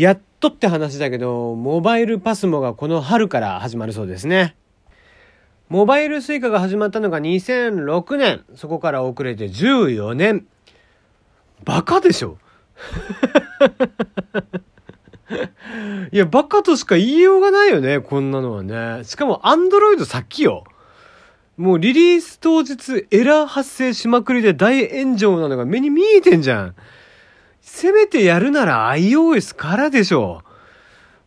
[0.00, 4.56] やっとって話だけど、モバイルパスモがこの春から始まるそうですね。
[5.68, 8.44] モバイル suica が始まったのが2006年。
[8.56, 10.46] そこから遅れて14年。
[11.64, 12.38] バカでしょ？
[16.12, 19.04] いや、バカとしか言いようがないよね、こんなのはね。
[19.04, 20.64] しかも、アンドロイド先よ。
[21.56, 26.74] もうリリース当日エラー発生しまくりで大炎上なのが目に見えてんじゃん。
[27.66, 30.42] せめてやるなら iOS からでしょ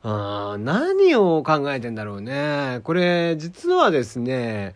[0.04, 0.08] う。
[0.08, 2.80] あ何を考えてんだろうね。
[2.84, 4.76] これ、実はですね、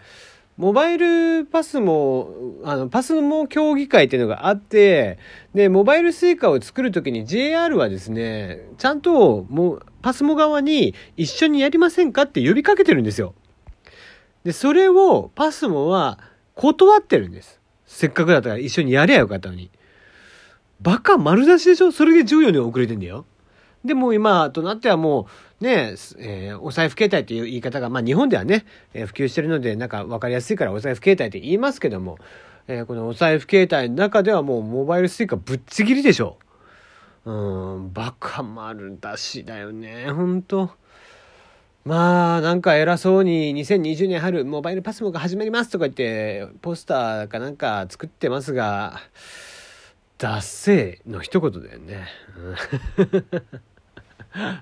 [0.57, 2.31] モバイルパスも、
[2.63, 5.19] あの、パスも協議会っていうのがあって、
[5.53, 13.35] で、モバイル suica を作るときに JR はですね、ちゃんと、もう、パスモ側に一緒にやりませんかって呼びかけてるんですよ。
[14.43, 16.17] で、それをパスモは
[16.55, 17.61] 断ってるんです。
[17.85, 19.69] せっかくだったら一緒にやりゃよかったのに。
[20.81, 21.91] バカ丸出しでしょ？
[21.91, 23.25] それで14年遅れてんだよ。
[23.85, 25.27] で、も今となってはも
[25.59, 32.17] う、ね、えー、お財布携帯という言い方が、まあ日本ではね、えー、普及してるので、なんか分かりやすいからお財布携帯って言いますけども、
[32.67, 36.37] えー、このお財布携帯の中ではもうモバイルスイカぶっちぎりでしょ。
[37.25, 40.71] うん、バカ丸出しだよね、ほんと。
[41.85, 48.99] まあ、なんか偉そうに2020年春モバイルパスモが始まりますとか言ってポスターかなんか作ってますが、
[50.21, 52.05] 脱せの一言だよね。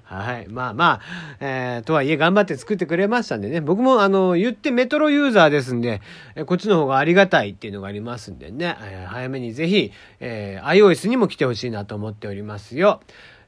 [0.04, 0.48] はい。
[0.48, 1.02] まあまあ、
[1.42, 3.60] えー、とはいえ頑張って作ってくれましたんでね。
[3.60, 6.02] 僕もあの、言ってメトロユーザーですんで、
[6.36, 8.78] えこっちの方がありがたいっていうのがありますんでね。
[8.82, 13.02] えー、早めにぜひ、えー、iOS にも来てほしいなと思っておりますよ。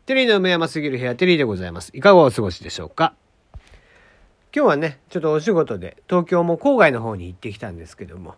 [0.06, 1.92] テリーの梅山すぎる部屋テリーでございます。
[1.96, 3.16] いかがお過ごしでしょうか
[4.54, 8.36] 今日はね、ちょっとお仕事で東京も郊外の方に行ってきたんですけども、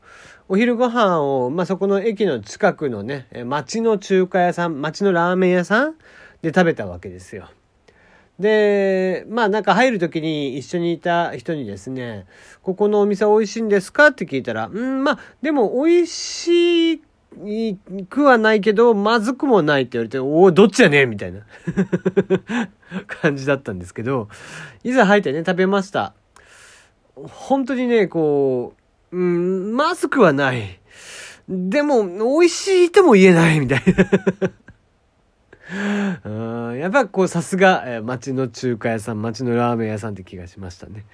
[0.48, 5.96] お昼ご飯を、まあ、そこの駅の近くのね、町の中華屋さん、町のラーメン屋さん
[6.44, 7.50] で食べたわけですよ。
[8.40, 12.28] で、まあなんか入る時に一緒にいた人にですね、
[12.62, 14.08] ここのお店美味しいんですか？
[14.08, 17.02] って聞いたら、うん、まあでも美味しい
[17.46, 17.78] い
[18.10, 21.42] くはないけど、まずくもないって言われて、おお、どっちやねみたいな
[23.08, 24.30] 感じだったんですけど、
[24.84, 26.14] いざ入ってね、食べました。
[27.16, 28.74] 本当にね、こ
[29.12, 30.80] う、うん、まずくはない。
[31.48, 34.52] でも、美味しいとも言えないみたいな
[36.26, 36.30] う
[36.74, 41.06] んやっぱこうさすが、え、町の中華屋さん町のラーメン屋さんって気がしましたね。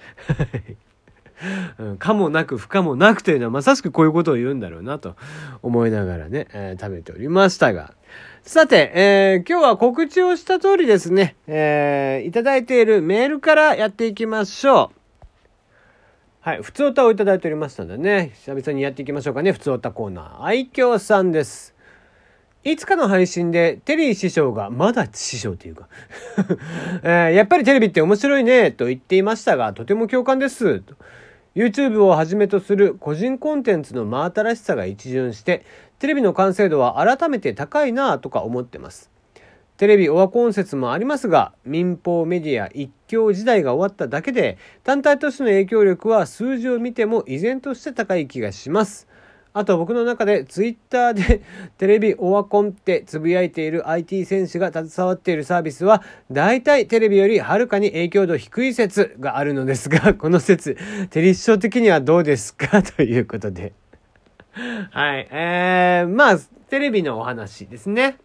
[1.78, 5.16] うん、かもなく不可もなくというのはまさしくこういうことを言うんだろうなと
[5.62, 7.94] 思いながらね、えー、食べておりましたが。
[8.42, 15.00] さて、えー、今日は告知をした通りですね、えー、いただいているメールからやっていきましょう。
[16.42, 20.42] はい、普通歌をいただいておりましたのでね、久々にやっていきましょうかね、普通歌コーナー。
[20.42, 21.74] 愛嬌さんです。
[22.64, 25.88] いつかの配信でテリー師匠が、まだ師匠っていうか
[27.02, 30.82] えー、やっぱりテレビって面白いね、と言っていましたが、とても共感です。
[31.56, 35.64] YouTube をはじめとする個人コンテンツの真新しさが一巡して、
[35.98, 39.10] テレビの完成度は改めて高いなぁとか思ってます。
[39.76, 49.08] テレビオワコン説もありますが、民放メディア一強時代が終わっただけで、単体としての影響力は数字を見ても依然として高い気がします。
[49.52, 51.42] あと僕の中でツイッターで
[51.78, 60.76] テレビオワコンってつぶやいている IT 選手が携わっているサービスは大体テレビよりはるかに影響度低い説があるのですが、 この説、
[61.10, 62.82] テレビ師匠的にはどうですか？
[62.84, 63.72] ということで。
[64.90, 65.28] はい。
[65.30, 66.38] えー、まあ、
[66.68, 68.18] テレビのお話ですね。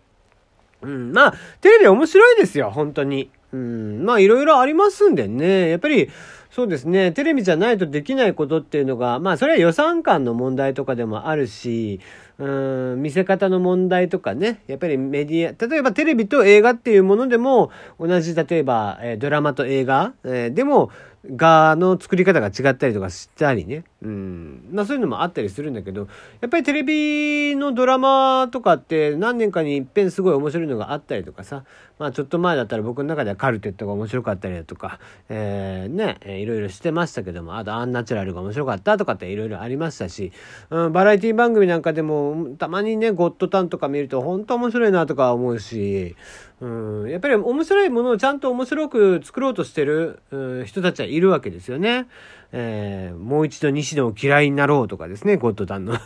[0.82, 3.32] うん、まあ、テレビ面白いですよ、本当に。
[3.52, 5.70] うん、まあ、いろいろありますんでね。
[5.70, 6.10] やっぱり、
[6.56, 7.12] そうですね。
[7.12, 12.00] テレビじゃないとできないことっていうのが、まあそれは予算感の問題とかでもあるし、
[12.38, 14.62] うん、見せ方の問題とかね。
[14.68, 20.92] やっぱりメディア、例えばテレビと映画っていうものでも、同じ例えば、え、ドラマと映画、え、でも、
[21.36, 23.84] 画の作り方が違ったりとかしたりね。
[24.04, 24.70] うん。
[24.72, 26.08] まあそういうのもあったりするんだけど、
[26.42, 31.64] やっぱりテレビのドラマとかって何年かに一遍すごい面白いのがあったりとかさ、
[31.98, 35.00] まあちょっと前だったら僕の中ではカルテットが面白かったりだとか、
[35.30, 40.32] えー、ね、いろいろしてましたけども、あとアンナチュラルが面白かったとかっていろいろありましたし、
[40.70, 42.25] うん、バラエティ番組なんかでも
[42.58, 46.16] たまにね、ゴッドタンとか見ると本当面白いなとか思うし、
[46.62, 46.68] う
[47.06, 52.08] ん、やっぱり面白いものをちゃんと面白く作ろうとしてる、うん、人たちはいるわけですよね。
[52.52, 55.98] えー、もう一度西野を嫌いになろうとかですね、ゴッドタンの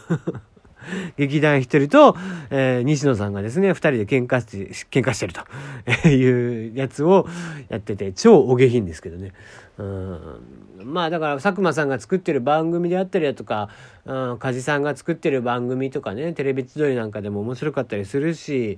[1.18, 2.16] 劇団一人と、
[2.50, 7.28] えー、西野さんがですね、二人で喧嘩して、喧嘩してるというやつを
[7.70, 9.34] やってて、超お下品ですけどね。
[9.78, 10.42] うん、
[10.84, 13.70] まあだから佐久間さんが作ってる番組であったりだとか、
[14.06, 18.78] うん、梶さんが作ってる番組とかね、テレビ千鳥なんかでも面白かったりするし、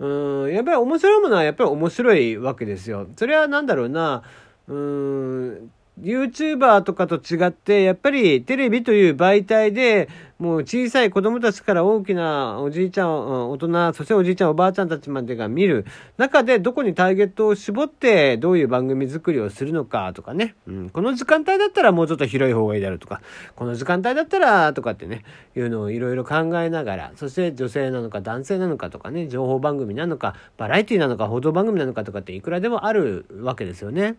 [0.00, 3.06] うん、やっぱり面白いものはやっぱり面白いわけですよ。
[3.16, 4.22] それはなんだろうな、
[4.66, 5.70] うん、
[6.02, 10.08] YouTuber とかと違って、やっぱりテレビという媒体で、
[10.38, 15.84] もう小さい子供たちから大きなおじいちゃん、大人、そしておじいちゃん、おばあちゃんたちまでが見る。
[16.16, 23.20] 中で、どこにターゲットを絞って、どういう番組作りをするのかとかね、うん、この時間帯だったらもうちょっと広い方がいいだろうとか、
[23.54, 25.24] この時間帯だったらとかってね、
[25.54, 34.16] いうのをいろいろ考えながら、そして女性なのか男性なのかとかね、情報番組なのか、バラエティなのか、報道番組なのかとかっていくらでもあるわけですよね。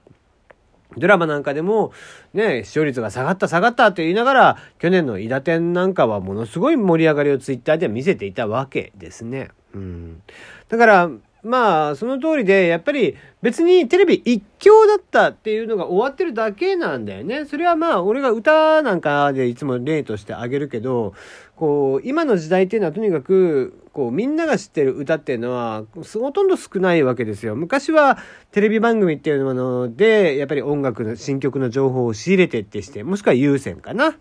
[0.97, 1.93] ドラマなんかでも、
[2.33, 9.49] ね、視聴率が下がった下がったって言いながら、去年の伊田店なんかはものすごい盛り上がりをツイッターでは見せていたわけですね。
[9.73, 10.21] うん。
[10.69, 11.09] だから、
[11.43, 17.45] まあ、その通りで、やっぱり別にテレビ一強だったっていうのが終わってるだけなんだよね。
[17.45, 21.13] それはまあ、俺が歌なんかでいつも例としてあげるけど、
[21.55, 25.83] こう、今の時代っていうのはとにかく、こう、みんなが知ってる歌っていうのは、
[26.13, 27.55] ほとんど少ないわけですよ。
[27.55, 28.19] 昔は
[28.51, 34.17] テレビ番組っていうもので、やっぱり音楽の、新曲の情報を仕入れてってして、もしくは優先かな。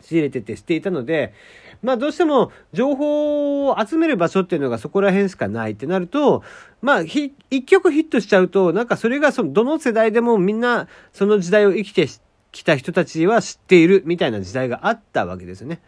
[0.00, 1.34] 仕入れてってしていたので、
[1.82, 6.42] まあどうしても情報を集める場所っていうのがそこら辺しかないってなると、
[6.82, 7.32] まあ一
[7.64, 12.06] 曲ヒットしちゃうと、なんかそれがそのどの世代でもみんなその時代を生きて
[12.52, 15.80] きた人たちは知っているみたいな時代があったわけですね。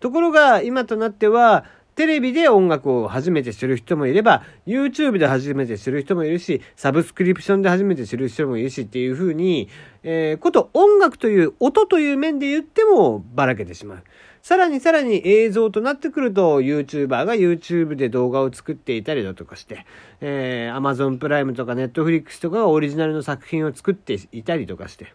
[0.00, 1.64] ところが今となっては、
[1.98, 9.68] テレビで音楽を初めて知る人もいれば、YouTube で初めて知る人もいるし、サブスクリプションで初めて知る人もいるしっていう風に、
[10.04, 14.04] えー、こと音楽という音という面で言ってもばらけてしまう。
[14.42, 19.84] さらにさらに映像となってくると、YouTuber が YouTube で動画を作っていたりだとかして、
[20.20, 25.12] えー、Amazon プライムとか Netflix とかがオリジナルの作品を作っていたりとかして、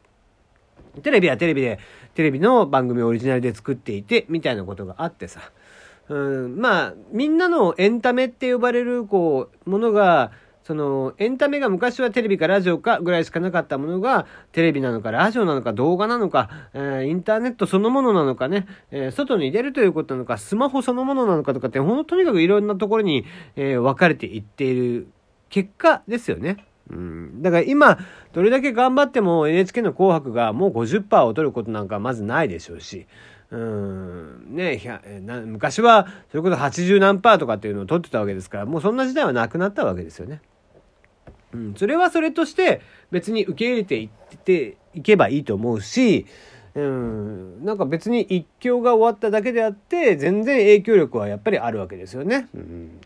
[1.01, 1.79] テレビはテレビで、
[2.13, 5.41] テレビの番組をオリジナルで作っていて、みたいなことがあってさ、
[6.09, 10.31] うん、まあ、みんなのエンタメって呼ばれる、こう、ものが、
[10.63, 23.25] その、エンタメが昔はテレビかラジオかぐらいしかなかったものが、テレビなのかラジオなのか動画なのか、えー、インターネットそのものなのかね、えー、外に出るということなのか、スマホそのものなのかとかって、ほんとにかくいろんなところに、
[23.55, 25.07] えー、分かれていっている
[25.49, 26.65] 結果ですよね。
[26.89, 27.97] うん、だから今、
[28.33, 33.07] どれだけ頑張っても NHK の紅白がもう50%を取ることなんかまずないでしょうし、
[33.51, 34.81] うんね
[35.45, 40.41] 昔はそれこそ80何パーとかっていうのを取ってたわけですからもうそんな時代はなくなったわけですよね。
[41.53, 46.25] うん、それはそれとして別に受け入れていっていけばいいと思うし、
[46.75, 52.47] うん、なんか別に一強が終わっただけであって全然影響力はやっぱりあるわけですよね。
[52.55, 53.01] うん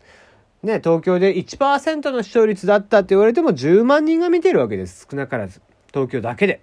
[0.62, 5.06] ね、東京で1%の視聴率だったって言われても10万人が見てるわけです。
[5.08, 5.62] 少なからず。
[5.92, 6.60] 東京だけで。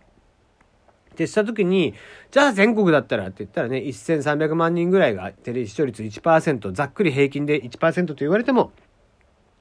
[1.12, 1.94] ってした時に、
[2.30, 8.72] じゃあ全国だったらって言ったらね、1300万人ぐらいがテレビ視聴率1%、ざっくり平均で1%と言われても、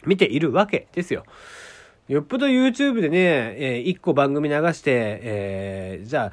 [0.05, 1.25] 見ているわけですよ。
[2.09, 3.19] よっぽど YouTube でね、
[3.59, 6.33] えー、1個番組流して、えー、じゃあ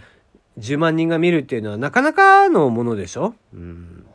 [0.60, 3.36] 10万人が見るっていうのはなかなかのものでしょ？
[3.54, 4.06] うん。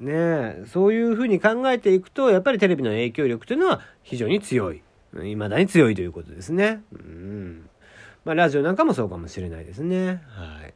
[0.00, 4.82] ねそういうふうに考えていくと、やっぱりテレビの影響力というのは非常に強い。
[5.12, 6.82] 未だに強いということですね。
[6.92, 7.68] うん。
[8.24, 10.22] まあ、ラジオなんかもそうかもしれないですね。
[10.28, 10.74] はい。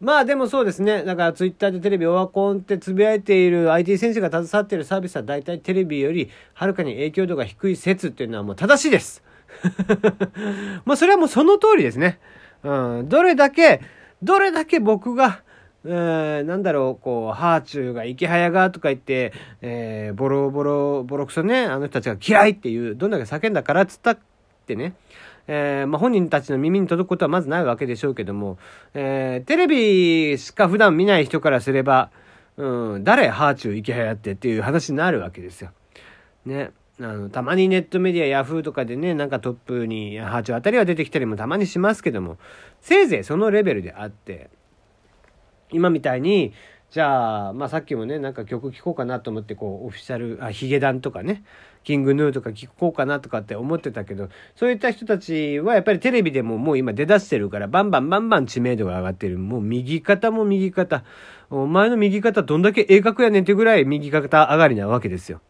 [0.00, 1.02] まあでもそうですね。
[1.04, 9.22] だからツイッターでテレビオワコンってつぶやいている IT 選手が携わっているサービスは大体テレビよりはるかに影響度が低い説っていうのはもう正しいです。
[10.84, 12.18] まあそれはもうその通りですね。
[12.62, 13.08] うん。
[13.08, 13.80] どれだけ、
[14.22, 15.42] どれだけ僕が、
[15.84, 24.18] えー、なんだろう、こう、ハーチューが池早がとか言って、えー、ボロボロ、ボロクソね、あの人たちが嫌いっていう、どんだけ叫んだからっつったっ
[24.66, 24.94] てね、
[25.48, 28.58] えー、まあ、本人たちの耳に届くことはまずないわけでしょうけども、
[28.92, 32.10] えー、テレビしか普段見ない人からすれば、
[32.58, 35.70] うん、誰ハーチュー池早ってっていう話になるわけですよ。
[36.44, 36.72] ね。
[37.00, 42.36] あの、たまにネットメディア、ヤフーとかでね、なんかトップにハーチューあたりは出てきたりもたまにしますけども、
[42.80, 44.50] せいぜいそのレベルであって、
[45.72, 46.52] 今みたいに、
[46.90, 51.44] じゃあ、まあさっきもね、なんか曲聴こうかなと思って、こう、オフィシャル、あ、ヒゲダンとかね、
[51.84, 59.38] キングヌーとか聴こうかなとかって思ってたけど、そういった人たちはやっぱりテレビでももう今出だしてるから、バンバンバンバン知名度が上がってる。
[59.38, 61.04] もう右肩も右肩。
[61.48, 65.40] お前の右肩どんだけ鋭角やねんってぐらい右肩上がりなわけですよ。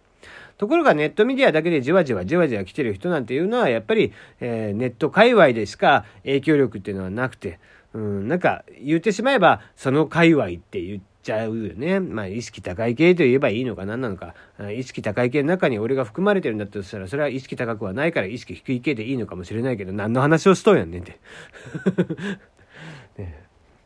[0.61, 7.59] ところがネットメディアだけでじわじわじわじわ来てる人なんていうのはやっぱり、えー、ネット界隈でしか影響力っていうのはなくて、
[7.95, 11.99] うん、なんか言ってしまえばその界隈って言っちゃうよね。
[11.99, 14.35] まあ、意識高い系と言えばいいのか何なのか。
[14.77, 21.21] 意識高い系の中に俺が含まれてるんだとしたら、それは意識高くはないから意識低い系でいいのかもしれないけど、何の話をしとんやんねんって。
[23.17, 23.45] ね、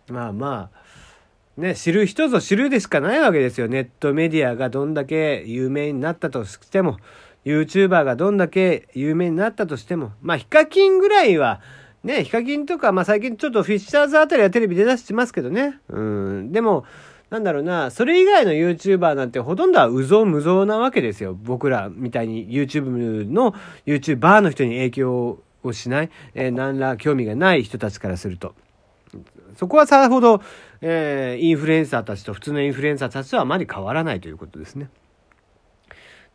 [0.08, 0.83] まあまあ、
[1.56, 3.68] ね、知る人ぞ知るでしかないわけですよ。
[3.68, 6.98] ネットメディアがどんだけ有名になったとしても。
[7.44, 11.60] YouTuber がどんだけ有名になったとしても、まあ、ヒカキンぐらいは、
[12.02, 15.78] ね、ヒカキンとか、まあ、最近ちょっとフィッシャーズあたりはテレビ出だしてますけどね。
[15.88, 16.52] うん。
[16.52, 16.84] でも、
[17.30, 21.34] なんだろうな、それ以外の YouTuber なんてほとんどはうぞうむぞうなわけですよ。
[21.34, 23.54] 僕らみたいに YouTube の
[23.86, 28.54] YouTuber の人に影響をしない、えー、何ら興味がない人たちからすると。
[29.56, 30.42] そこはさほど、
[30.80, 34.88] えー、インフルエンサーたちと普通のインフルエンサーたちとはあまり変わらないということですね。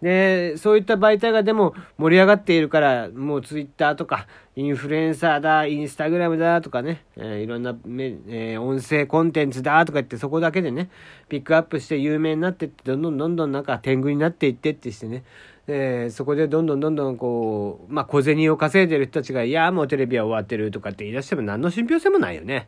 [0.01, 10.89] で、そういった媒体がでも盛り上がっているから、もうツイッターとか、インフルエンサーだ、インスタグラムだとかね、えー、いろんなめ、えー、音声コンテンツだとか言ってそこだけでね、
[11.27, 15.23] ピックアップして有名になってって、どんどんどんどんなんか天狗になっていってってしてね、
[15.71, 22.67] えー、そこでどんどんどんどんこう、まあ小銭を稼いでる人たちが、いや、もうテレビは終わってるとかって言い出しても何の信憑性もないよね。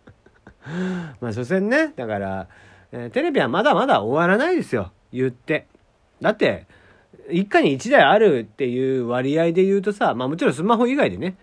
[1.22, 2.48] まあ所詮ね、だから、
[2.92, 5.66] えー、テレビはまだまだ終わらないですよ、言って。
[6.20, 6.66] だって、
[7.30, 11.36] 一家に一台あるっていう割合で言うとさ、まあもちろんスマホ以外でね、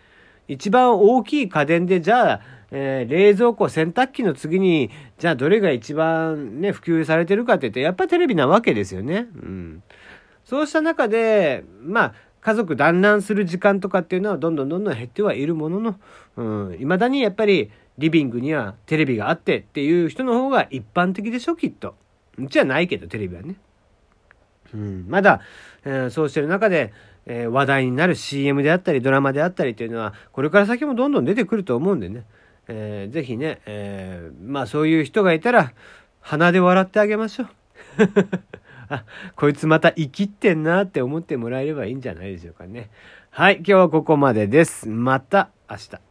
[0.47, 9.27] 一番大きい家電で、じゃあ、えー、冷蔵庫、洗濯機の次に、じゃあどれが一番ね、普及されてるかって言って、やっぱりテレビなわけですよね。
[9.35, 9.83] うん。
[10.49, 15.99] そうした中で、まあ、家族団らんする時間とかっていうのはどんどんどんどん減ってはいるものの、
[16.37, 21.93] うん、未だにやっぱりリビングにはテレビがあってっていう人の方が一般的でしょ、きっと。
[22.39, 23.57] うちはないけど、テレビはね。
[24.73, 25.41] うん、まだ、
[25.85, 26.93] えー、そうしてる中で、
[27.27, 32.23] えー、話題になる CM であったりドラマであったりというのはこれから先もどんどん出てくると思うんでね、
[32.67, 35.73] えー、ぜひね、えー、まあそういう人がいたら
[36.21, 37.47] 鼻で笑ってあげましょう。
[38.89, 39.05] あ、
[39.35, 42.89] こいつまた生きってんなって思ってもらえればいいんじゃないでしょうかね。
[43.29, 44.89] はい、今日はここまでです。
[44.89, 46.08] また明日。